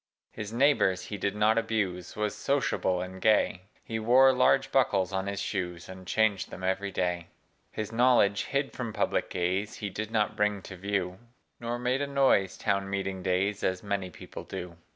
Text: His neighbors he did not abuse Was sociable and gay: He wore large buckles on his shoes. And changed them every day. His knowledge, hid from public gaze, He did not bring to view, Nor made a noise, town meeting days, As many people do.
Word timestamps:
His 0.31 0.51
neighbors 0.51 1.05
he 1.05 1.17
did 1.19 1.35
not 1.35 1.59
abuse 1.59 2.15
Was 2.15 2.33
sociable 2.35 3.03
and 3.03 3.21
gay: 3.21 3.61
He 3.83 3.99
wore 3.99 4.33
large 4.33 4.71
buckles 4.71 5.13
on 5.13 5.27
his 5.27 5.39
shoes. 5.39 5.87
And 5.87 6.07
changed 6.07 6.49
them 6.49 6.63
every 6.63 6.89
day. 6.89 7.27
His 7.71 7.91
knowledge, 7.91 8.45
hid 8.45 8.73
from 8.73 8.93
public 8.93 9.29
gaze, 9.29 9.75
He 9.75 9.91
did 9.91 10.09
not 10.09 10.35
bring 10.35 10.63
to 10.63 10.75
view, 10.75 11.19
Nor 11.59 11.77
made 11.77 12.01
a 12.01 12.07
noise, 12.07 12.57
town 12.57 12.89
meeting 12.89 13.21
days, 13.21 13.63
As 13.63 13.83
many 13.83 14.09
people 14.09 14.43
do. 14.43 14.75